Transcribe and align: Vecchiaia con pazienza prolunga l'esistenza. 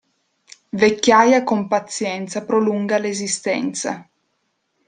Vecchiaia 0.81 1.43
con 1.43 1.67
pazienza 1.67 2.43
prolunga 2.43 2.97
l'esistenza. 2.97 3.93